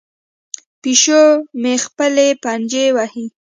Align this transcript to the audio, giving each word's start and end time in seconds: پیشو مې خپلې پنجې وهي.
پیشو 0.81 1.23
مې 1.61 1.73
خپلې 1.85 2.27
پنجې 2.43 2.85
وهي. 2.95 3.25